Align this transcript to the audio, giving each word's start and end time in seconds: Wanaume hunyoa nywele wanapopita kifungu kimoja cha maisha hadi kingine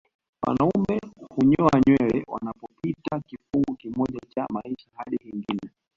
Wanaume 0.47 0.99
hunyoa 1.35 1.81
nywele 1.87 2.23
wanapopita 2.27 3.19
kifungu 3.19 3.75
kimoja 3.75 4.19
cha 4.29 4.47
maisha 4.49 4.89
hadi 4.95 5.17
kingine 5.17 5.71